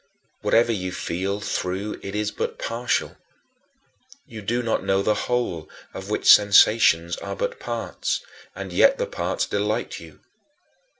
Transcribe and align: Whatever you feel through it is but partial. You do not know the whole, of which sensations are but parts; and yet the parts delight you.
Whatever 0.41 0.71
you 0.71 0.91
feel 0.91 1.39
through 1.39 1.99
it 2.01 2.15
is 2.15 2.31
but 2.31 2.57
partial. 2.57 3.17
You 4.25 4.41
do 4.41 4.63
not 4.63 4.83
know 4.83 5.03
the 5.03 5.13
whole, 5.29 5.69
of 5.93 6.09
which 6.09 6.33
sensations 6.33 7.17
are 7.17 7.35
but 7.35 7.59
parts; 7.59 8.21
and 8.55 8.73
yet 8.73 8.97
the 8.97 9.05
parts 9.05 9.45
delight 9.45 9.99
you. 9.99 10.19